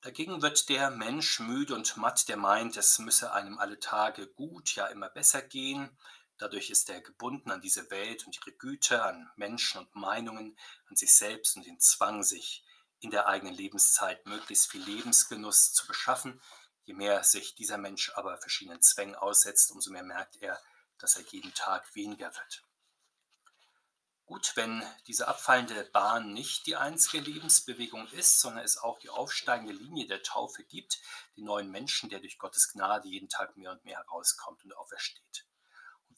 Dagegen 0.00 0.42
wird 0.42 0.68
der 0.68 0.90
Mensch 0.90 1.40
müde 1.40 1.74
und 1.74 1.96
matt, 1.96 2.28
der 2.28 2.36
meint, 2.36 2.76
es 2.76 3.00
müsse 3.00 3.32
einem 3.32 3.58
alle 3.58 3.80
Tage 3.80 4.28
gut, 4.28 4.76
ja 4.76 4.86
immer 4.86 5.08
besser 5.08 5.42
gehen, 5.42 5.98
Dadurch 6.38 6.70
ist 6.70 6.88
er 6.88 7.00
gebunden 7.00 7.50
an 7.50 7.60
diese 7.60 7.90
Welt 7.90 8.24
und 8.24 8.36
ihre 8.36 8.52
Güter, 8.52 9.04
an 9.04 9.28
Menschen 9.34 9.80
und 9.80 9.94
Meinungen, 9.96 10.56
an 10.86 10.94
sich 10.94 11.12
selbst 11.12 11.56
und 11.56 11.66
den 11.66 11.80
Zwang, 11.80 12.22
sich 12.22 12.64
in 13.00 13.10
der 13.10 13.26
eigenen 13.26 13.54
Lebenszeit 13.54 14.24
möglichst 14.24 14.70
viel 14.70 14.82
Lebensgenuss 14.82 15.72
zu 15.72 15.86
beschaffen. 15.88 16.40
Je 16.84 16.94
mehr 16.94 17.24
sich 17.24 17.56
dieser 17.56 17.76
Mensch 17.76 18.12
aber 18.14 18.38
verschiedenen 18.38 18.80
Zwängen 18.80 19.16
aussetzt, 19.16 19.72
umso 19.72 19.90
mehr 19.90 20.04
merkt 20.04 20.36
er, 20.36 20.60
dass 20.98 21.16
er 21.16 21.22
jeden 21.22 21.52
Tag 21.54 21.92
weniger 21.96 22.32
wird. 22.32 22.64
Gut, 24.24 24.52
wenn 24.54 24.84
diese 25.08 25.26
abfallende 25.26 25.84
Bahn 25.86 26.32
nicht 26.34 26.66
die 26.66 26.76
einzige 26.76 27.18
Lebensbewegung 27.18 28.06
ist, 28.12 28.40
sondern 28.40 28.64
es 28.64 28.76
auch 28.76 29.00
die 29.00 29.08
aufsteigende 29.08 29.72
Linie 29.72 30.06
der 30.06 30.22
Taufe 30.22 30.62
gibt, 30.64 31.00
den 31.36 31.44
neuen 31.44 31.70
Menschen, 31.70 32.10
der 32.10 32.20
durch 32.20 32.38
Gottes 32.38 32.70
Gnade 32.72 33.08
jeden 33.08 33.28
Tag 33.28 33.56
mehr 33.56 33.72
und 33.72 33.84
mehr 33.84 33.98
herauskommt 33.98 34.64
und 34.64 34.72
aufersteht 34.74 35.47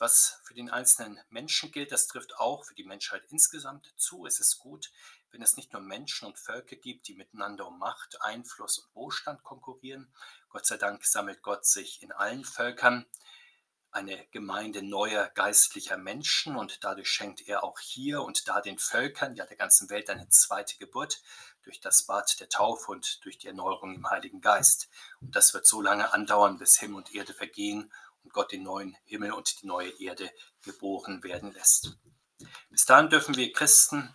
was 0.00 0.40
für 0.44 0.54
den 0.54 0.70
einzelnen 0.70 1.20
Menschen 1.28 1.70
gilt, 1.70 1.92
das 1.92 2.06
trifft 2.06 2.36
auch 2.38 2.64
für 2.64 2.74
die 2.74 2.84
Menschheit 2.84 3.22
insgesamt 3.28 3.92
zu. 3.96 4.24
Es 4.24 4.40
ist 4.40 4.58
gut, 4.58 4.90
wenn 5.30 5.42
es 5.42 5.56
nicht 5.56 5.72
nur 5.72 5.82
Menschen 5.82 6.26
und 6.26 6.38
Völker 6.38 6.76
gibt, 6.76 7.06
die 7.06 7.14
miteinander 7.14 7.68
um 7.68 7.78
Macht, 7.78 8.20
Einfluss 8.22 8.78
und 8.78 8.94
Wohlstand 8.94 9.42
konkurrieren. 9.42 10.12
Gott 10.48 10.66
sei 10.66 10.78
Dank 10.78 11.04
sammelt 11.04 11.42
Gott 11.42 11.66
sich 11.66 12.02
in 12.02 12.12
allen 12.12 12.44
Völkern 12.44 13.06
eine 13.92 14.24
Gemeinde 14.28 14.82
neuer 14.82 15.28
geistlicher 15.34 15.96
Menschen 15.96 16.56
und 16.56 16.82
dadurch 16.84 17.08
schenkt 17.08 17.46
er 17.48 17.64
auch 17.64 17.78
hier 17.80 18.22
und 18.22 18.48
da 18.48 18.60
den 18.60 18.78
Völkern, 18.78 19.34
ja 19.34 19.44
der 19.44 19.56
ganzen 19.56 19.90
Welt, 19.90 20.08
eine 20.08 20.28
zweite 20.28 20.78
Geburt 20.78 21.20
durch 21.62 21.80
das 21.80 22.04
Bad 22.04 22.38
der 22.40 22.48
Taufe 22.48 22.92
und 22.92 23.22
durch 23.24 23.36
die 23.38 23.48
Erneuerung 23.48 23.94
im 23.94 24.08
Heiligen 24.08 24.40
Geist. 24.40 24.88
Und 25.20 25.34
das 25.34 25.52
wird 25.54 25.66
so 25.66 25.82
lange 25.82 26.12
andauern, 26.12 26.56
bis 26.56 26.78
Himmel 26.78 26.98
und 26.98 27.14
Erde 27.14 27.34
vergehen 27.34 27.92
und 28.22 28.32
Gott 28.32 28.52
den 28.52 28.62
neuen 28.62 28.96
Himmel 29.04 29.32
und 29.32 29.60
die 29.62 29.66
neue 29.66 29.90
Erde 30.00 30.30
geboren 30.62 31.22
werden 31.22 31.52
lässt. 31.52 31.96
Bis 32.70 32.84
dahin 32.84 33.10
dürfen 33.10 33.36
wir 33.36 33.52
Christen 33.52 34.14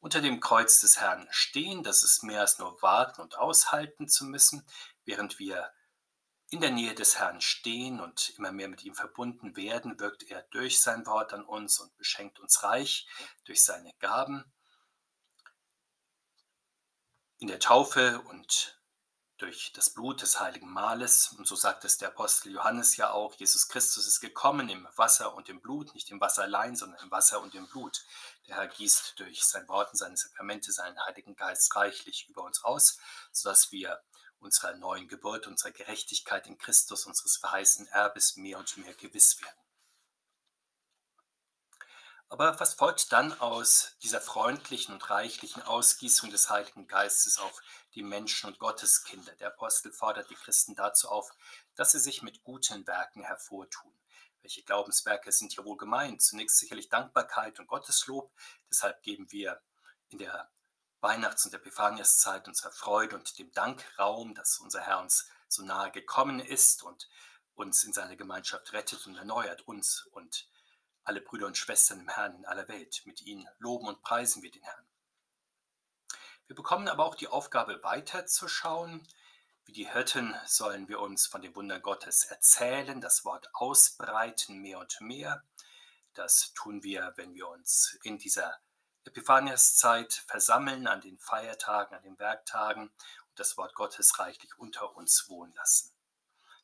unter 0.00 0.20
dem 0.20 0.40
Kreuz 0.40 0.80
des 0.80 1.00
Herrn 1.00 1.28
stehen. 1.30 1.82
Das 1.82 2.02
ist 2.02 2.22
mehr 2.22 2.40
als 2.40 2.58
nur 2.58 2.80
warten 2.82 3.20
und 3.20 3.38
aushalten 3.38 4.08
zu 4.08 4.24
müssen, 4.24 4.66
während 5.04 5.38
wir 5.38 5.70
in 6.50 6.60
der 6.60 6.72
Nähe 6.72 6.94
des 6.94 7.18
Herrn 7.18 7.40
stehen 7.40 8.00
und 8.00 8.30
immer 8.36 8.50
mehr 8.50 8.68
mit 8.68 8.82
ihm 8.82 8.94
verbunden 8.94 9.56
werden, 9.56 10.00
wirkt 10.00 10.24
er 10.24 10.42
durch 10.50 10.80
sein 10.80 11.06
Wort 11.06 11.32
an 11.32 11.44
uns 11.44 11.78
und 11.78 11.96
beschenkt 11.96 12.40
uns 12.40 12.64
reich 12.64 13.06
durch 13.44 13.62
seine 13.62 13.92
Gaben. 14.00 14.44
In 17.38 17.46
der 17.46 17.60
Taufe 17.60 18.20
und 18.22 18.79
durch 19.40 19.72
das 19.72 19.90
Blut 19.90 20.22
des 20.22 20.38
heiligen 20.38 20.70
Mahles. 20.70 21.32
Und 21.36 21.46
so 21.46 21.56
sagt 21.56 21.84
es 21.84 21.96
der 21.98 22.08
Apostel 22.08 22.52
Johannes 22.52 22.96
ja 22.96 23.10
auch, 23.10 23.34
Jesus 23.34 23.68
Christus 23.68 24.06
ist 24.06 24.20
gekommen 24.20 24.68
im 24.68 24.86
Wasser 24.96 25.34
und 25.34 25.48
im 25.48 25.60
Blut, 25.60 25.94
nicht 25.94 26.10
im 26.10 26.20
Wasser 26.20 26.42
allein, 26.42 26.76
sondern 26.76 27.02
im 27.02 27.10
Wasser 27.10 27.40
und 27.40 27.54
im 27.54 27.66
Blut. 27.68 28.04
Der 28.46 28.56
Herr 28.56 28.68
gießt 28.68 29.18
durch 29.18 29.42
sein 29.44 29.66
Wort 29.68 29.90
und 29.90 29.96
seine 29.96 30.16
Sakramente 30.16 30.72
seinen 30.72 30.98
Heiligen 31.06 31.36
Geist 31.36 31.74
reichlich 31.74 32.28
über 32.28 32.42
uns 32.42 32.62
aus, 32.64 32.98
sodass 33.32 33.72
wir 33.72 34.02
unserer 34.40 34.74
neuen 34.76 35.08
Geburt, 35.08 35.46
unserer 35.46 35.72
Gerechtigkeit 35.72 36.46
in 36.46 36.58
Christus, 36.58 37.06
unseres 37.06 37.36
verheißenen 37.38 37.88
Erbes 37.92 38.36
mehr 38.36 38.58
und 38.58 38.76
mehr 38.76 38.94
gewiss 38.94 39.40
werden. 39.40 39.69
Aber 42.32 42.60
was 42.60 42.74
folgt 42.74 43.10
dann 43.10 43.38
aus 43.40 43.96
dieser 44.04 44.20
freundlichen 44.20 44.94
und 44.94 45.10
reichlichen 45.10 45.62
Ausgießung 45.62 46.30
des 46.30 46.48
Heiligen 46.48 46.86
Geistes 46.86 47.38
auf 47.38 47.60
die 47.96 48.04
Menschen 48.04 48.46
und 48.46 48.60
Gotteskinder? 48.60 49.34
Der 49.34 49.48
Apostel 49.48 49.92
fordert 49.92 50.30
die 50.30 50.36
Christen 50.36 50.76
dazu 50.76 51.08
auf, 51.08 51.28
dass 51.74 51.90
sie 51.90 51.98
sich 51.98 52.22
mit 52.22 52.44
guten 52.44 52.86
Werken 52.86 53.24
hervortun. 53.24 53.92
Welche 54.42 54.62
Glaubenswerke 54.62 55.32
sind 55.32 55.54
hier 55.54 55.64
wohl 55.64 55.76
gemeint? 55.76 56.22
Zunächst 56.22 56.58
sicherlich 56.58 56.88
Dankbarkeit 56.88 57.58
und 57.58 57.66
Gotteslob. 57.66 58.32
Deshalb 58.70 59.02
geben 59.02 59.26
wir 59.32 59.60
in 60.10 60.18
der 60.18 60.48
Weihnachts- 61.00 61.44
und 61.46 61.52
Epiphaniaszeit 61.52 62.46
unserer 62.46 62.70
Freude 62.70 63.16
und 63.16 63.40
dem 63.40 63.50
Dank 63.50 63.84
Raum, 63.98 64.36
dass 64.36 64.58
unser 64.58 64.82
Herr 64.82 65.00
uns 65.00 65.28
so 65.48 65.64
nahe 65.64 65.90
gekommen 65.90 66.38
ist 66.38 66.84
und 66.84 67.08
uns 67.54 67.82
in 67.82 67.92
seine 67.92 68.16
Gemeinschaft 68.16 68.72
rettet 68.72 69.04
und 69.08 69.16
erneuert, 69.16 69.66
uns 69.66 70.06
und 70.12 70.48
alle 71.04 71.20
Brüder 71.20 71.46
und 71.46 71.56
Schwestern 71.56 72.00
im 72.00 72.08
Herrn 72.08 72.34
in 72.34 72.46
aller 72.46 72.68
Welt. 72.68 73.02
Mit 73.04 73.22
ihnen 73.22 73.48
loben 73.58 73.88
und 73.88 74.02
preisen 74.02 74.42
wir 74.42 74.50
den 74.50 74.62
Herrn. 74.62 74.86
Wir 76.46 76.56
bekommen 76.56 76.88
aber 76.88 77.04
auch 77.04 77.14
die 77.14 77.28
Aufgabe, 77.28 77.82
weiterzuschauen. 77.82 79.06
Wie 79.64 79.72
die 79.72 79.88
Hirten 79.88 80.34
sollen 80.46 80.88
wir 80.88 81.00
uns 81.00 81.26
von 81.26 81.42
dem 81.42 81.54
Wunder 81.54 81.78
Gottes 81.78 82.24
erzählen, 82.24 83.00
das 83.00 83.24
Wort 83.24 83.48
ausbreiten 83.52 84.58
mehr 84.58 84.80
und 84.80 85.00
mehr. 85.00 85.44
Das 86.14 86.52
tun 86.54 86.82
wir, 86.82 87.12
wenn 87.16 87.34
wir 87.34 87.48
uns 87.48 87.96
in 88.02 88.18
dieser 88.18 88.58
Epiphaniaszeit 89.04 90.12
versammeln, 90.12 90.86
an 90.86 91.00
den 91.00 91.18
Feiertagen, 91.18 91.96
an 91.96 92.02
den 92.02 92.18
Werktagen 92.18 92.88
und 92.88 93.38
das 93.38 93.56
Wort 93.56 93.74
Gottes 93.74 94.18
reichlich 94.18 94.58
unter 94.58 94.96
uns 94.96 95.28
wohnen 95.28 95.54
lassen. 95.54 95.92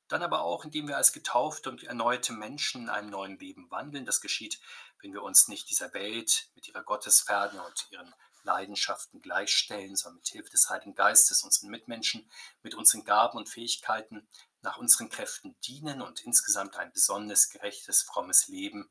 Dann 0.08 0.22
aber 0.22 0.42
auch, 0.42 0.64
indem 0.64 0.86
wir 0.86 0.96
als 0.96 1.12
getaufte 1.12 1.68
und 1.68 1.82
erneute 1.82 2.32
Menschen 2.32 2.82
in 2.82 2.88
einem 2.90 3.10
neuen 3.10 3.38
Leben 3.38 3.70
wandeln. 3.70 4.06
Das 4.06 4.20
geschieht, 4.20 4.60
wenn 5.00 5.12
wir 5.12 5.22
uns 5.22 5.48
nicht 5.48 5.68
dieser 5.68 5.92
Welt 5.94 6.48
mit 6.54 6.68
ihrer 6.68 6.82
Gottesferne 6.82 7.62
und 7.62 7.88
ihren 7.90 8.14
Leidenschaften 8.46 9.20
gleichstellen, 9.20 9.96
sondern 9.96 10.18
mit 10.18 10.28
Hilfe 10.28 10.50
des 10.50 10.70
Heiligen 10.70 10.94
Geistes 10.94 11.42
unseren 11.42 11.70
Mitmenschen 11.70 12.30
mit 12.62 12.74
unseren 12.74 13.04
Gaben 13.04 13.36
und 13.36 13.48
Fähigkeiten 13.48 14.28
nach 14.62 14.78
unseren 14.78 15.10
Kräften 15.10 15.56
dienen 15.60 16.00
und 16.00 16.20
insgesamt 16.24 16.76
ein 16.76 16.92
besonders 16.92 17.50
gerechtes, 17.50 18.02
frommes 18.02 18.48
Leben 18.48 18.88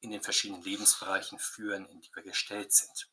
in 0.00 0.10
den 0.10 0.22
verschiedenen 0.22 0.62
Lebensbereichen 0.62 1.38
führen, 1.38 1.86
in 1.86 2.00
die 2.00 2.10
wir 2.14 2.22
gestellt 2.22 2.72
sind. 2.72 3.10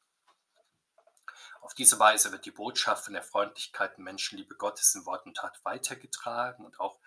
Auf 1.62 1.74
diese 1.76 2.00
Weise 2.00 2.32
wird 2.32 2.46
die 2.46 2.52
Botschaft 2.52 3.06
von 3.06 3.14
der 3.14 3.24
Freundlichkeit 3.24 3.98
und 3.98 4.04
Menschenliebe 4.04 4.56
Gottes 4.56 4.96
in 4.96 5.06
Wort 5.06 5.26
und 5.26 5.38
Tat 5.38 5.60
weitergetragen 5.64 6.66
und 6.66 6.80
auch 6.80 7.00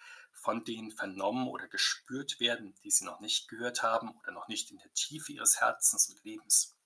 von 0.45 0.63
denen 0.63 0.91
vernommen 0.91 1.49
oder 1.49 1.67
gespürt 1.69 2.39
werden, 2.39 2.75
die 2.85 2.91
sie 2.91 3.07
noch 3.07 3.21
nicht 3.21 3.49
gehört 3.49 3.83
haben 3.83 4.11
oder 4.11 4.31
noch 4.31 4.47
nicht 4.47 4.71
in 4.71 4.77
der 4.77 4.93
Tiefe 4.93 5.33
ihres 5.33 5.59
Herzens 5.59 6.11
und 6.11 6.23
Lebens. 6.23 6.77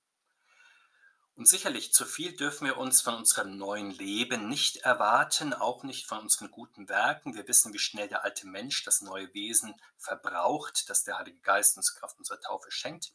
Und 1.34 1.48
sicherlich 1.48 1.92
zu 1.92 2.04
viel 2.04 2.36
dürfen 2.36 2.66
wir 2.66 2.78
uns 2.78 3.00
von 3.00 3.16
unserem 3.16 3.56
neuen 3.56 3.90
Leben 3.90 4.48
nicht 4.48 4.78
erwarten, 4.78 5.54
auch 5.54 5.82
nicht 5.82 6.06
von 6.06 6.20
unseren 6.20 6.52
guten 6.52 6.88
Werken. 6.88 7.34
Wir 7.34 7.48
wissen, 7.48 7.72
wie 7.72 7.80
schnell 7.80 8.08
der 8.08 8.22
alte 8.24 8.46
Mensch 8.46 8.84
das 8.84 9.02
neue 9.02 9.32
Wesen 9.34 9.74
verbraucht, 9.96 10.88
das 10.88 11.02
der 11.02 11.18
Heilige 11.18 11.40
Geist 11.40 11.76
uns 11.76 11.94
Kraft 11.94 12.18
unserer 12.18 12.40
Taufe 12.40 12.70
schenkt. 12.70 13.12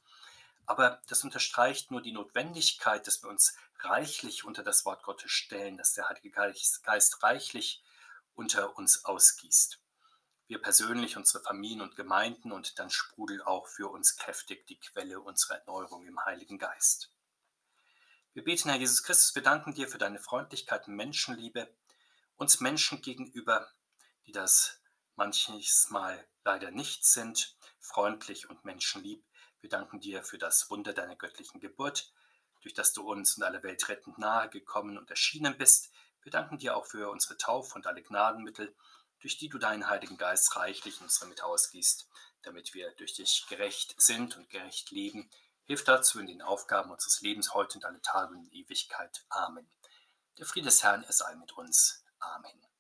Aber 0.65 1.01
das 1.07 1.23
unterstreicht 1.23 1.89
nur 1.89 2.01
die 2.01 2.13
Notwendigkeit, 2.13 3.07
dass 3.07 3.23
wir 3.23 3.29
uns 3.29 3.55
reichlich 3.79 4.43
unter 4.43 4.63
das 4.63 4.85
Wort 4.85 5.03
Gottes 5.03 5.31
stellen, 5.31 5.77
dass 5.77 5.93
der 5.93 6.07
Heilige 6.07 6.31
Geist 6.31 7.23
reichlich 7.23 7.81
unter 8.35 8.77
uns 8.77 9.05
ausgießt. 9.05 9.82
Wir 10.47 10.61
persönlich, 10.61 11.15
unsere 11.15 11.41
Familien 11.43 11.81
und 11.81 11.95
Gemeinden 11.95 12.51
und 12.51 12.77
dann 12.77 12.89
sprudelt 12.89 13.47
auch 13.47 13.67
für 13.67 13.89
uns 13.89 14.17
kräftig 14.17 14.67
die 14.67 14.79
Quelle 14.79 15.21
unserer 15.21 15.59
Erneuerung 15.59 16.05
im 16.05 16.23
Heiligen 16.25 16.59
Geist. 16.59 17.11
Wir 18.33 18.43
beten, 18.43 18.69
Herr 18.69 18.77
Jesus 18.77 19.03
Christus, 19.03 19.35
wir 19.35 19.43
danken 19.43 19.73
dir 19.73 19.87
für 19.87 19.97
deine 19.97 20.19
Freundlichkeit 20.19 20.87
und 20.87 20.95
Menschenliebe, 20.95 21.73
uns 22.35 22.59
Menschen 22.59 23.01
gegenüber, 23.01 23.69
die 24.25 24.31
das 24.31 24.81
manches 25.15 25.89
Mal 25.89 26.27
leider 26.43 26.71
nicht 26.71 27.05
sind, 27.05 27.55
freundlich 27.79 28.49
und 28.49 28.65
menschenlieb. 28.65 29.23
Wir 29.61 29.69
danken 29.69 29.99
dir 30.01 30.23
für 30.23 30.37
das 30.37 30.69
Wunder 30.69 30.93
deiner 30.93 31.15
göttlichen 31.15 31.61
Geburt, 31.61 32.11
durch 32.61 32.73
das 32.73 32.91
du 32.91 33.09
uns 33.09 33.37
und 33.37 33.43
alle 33.43 33.63
Welt 33.63 33.87
rettend 33.87 34.17
nahe 34.17 34.49
gekommen 34.49 34.97
und 34.97 35.09
erschienen 35.09 35.57
bist. 35.57 35.91
Wir 36.23 36.31
danken 36.31 36.57
dir 36.57 36.75
auch 36.75 36.85
für 36.85 37.09
unsere 37.09 37.37
Taufe 37.37 37.75
und 37.75 37.85
alle 37.87 38.01
Gnadenmittel, 38.01 38.75
durch 39.23 39.37
die 39.37 39.49
du 39.49 39.57
deinen 39.57 39.89
Heiligen 39.89 40.17
Geist 40.17 40.55
reichlich 40.55 40.97
in 40.97 41.05
unsere 41.05 41.25
Mitte 41.25 41.45
ausgießt, 41.45 42.07
damit 42.43 42.75
wir 42.75 42.91
durch 42.97 43.15
dich 43.15 43.45
gerecht 43.49 43.95
sind 43.97 44.37
und 44.37 44.49
gerecht 44.49 44.91
leben 44.91 45.31
Hilf 45.65 45.85
dazu 45.85 46.19
in 46.19 46.27
den 46.27 46.41
Aufgaben 46.41 46.91
unseres 46.91 47.21
Lebens 47.21 47.53
heute 47.53 47.77
und 47.77 47.85
alle 47.85 48.01
Tage 48.01 48.33
und 48.33 48.43
in 48.43 48.51
Ewigkeit. 48.51 49.25
Amen. 49.29 49.69
Der 50.37 50.45
Friede 50.45 50.65
des 50.65 50.83
Herrn, 50.83 51.03
er 51.03 51.13
sei 51.13 51.35
mit 51.35 51.53
uns. 51.53 52.03
Amen. 52.19 52.72